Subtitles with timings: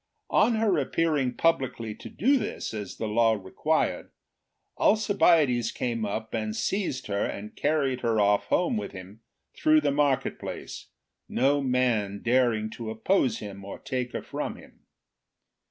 [0.31, 4.09] On her appearing publicly to do this, as the law required,
[4.79, 9.21] Alcibiades came up and seized her and carried her off home with him
[9.55, 10.87] through the market place,
[11.29, 14.79] no man daring to oppose him or take her from him.